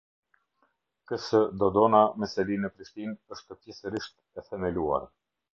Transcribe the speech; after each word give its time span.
Ks 1.11 1.27
Dodona 1.63 2.01
me 2.23 2.31
seli 2.33 2.59
në 2.63 2.73
Prishtinë 2.79 3.37
është 3.37 3.61
pjesërisht 3.63 4.21
e 4.43 4.49
themeluar. 4.51 5.11